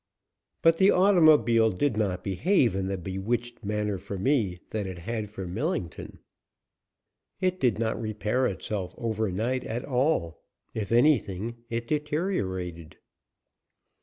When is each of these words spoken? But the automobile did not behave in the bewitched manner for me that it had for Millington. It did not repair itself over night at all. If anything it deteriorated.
But 0.63 0.79
the 0.79 0.89
automobile 0.89 1.69
did 1.69 1.95
not 1.95 2.23
behave 2.23 2.73
in 2.73 2.87
the 2.87 2.97
bewitched 2.97 3.63
manner 3.63 3.99
for 3.99 4.17
me 4.17 4.57
that 4.71 4.87
it 4.87 4.97
had 4.97 5.29
for 5.29 5.45
Millington. 5.45 6.17
It 7.39 7.59
did 7.59 7.77
not 7.77 8.01
repair 8.01 8.47
itself 8.47 8.95
over 8.97 9.31
night 9.31 9.63
at 9.63 9.85
all. 9.85 10.41
If 10.73 10.91
anything 10.91 11.57
it 11.69 11.87
deteriorated. 11.87 12.97